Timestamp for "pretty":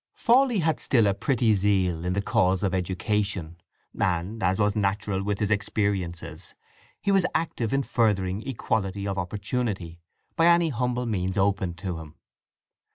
1.13-1.53